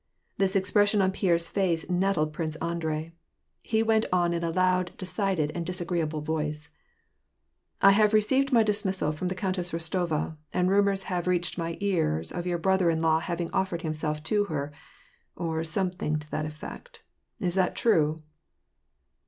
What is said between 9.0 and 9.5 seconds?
from the